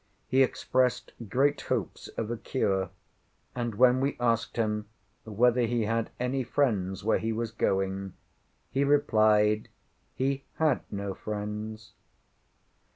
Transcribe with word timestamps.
He 0.27 0.41
expressed 0.41 1.13
great 1.29 1.61
hopes 1.61 2.07
of 2.17 2.31
a 2.31 2.37
cure; 2.37 2.89
and 3.53 3.75
when 3.75 3.99
we 4.01 4.17
asked 4.19 4.57
him, 4.57 4.87
whether 5.25 5.61
he 5.61 5.83
had 5.83 6.09
any 6.19 6.41
friends 6.43 7.03
where 7.03 7.19
he 7.19 7.31
was 7.31 7.51
going, 7.51 8.13
he 8.71 8.83
replied, 8.83 9.69
"he 10.15 10.43
had 10.55 10.81
no 10.89 11.13
friends." 11.13 11.91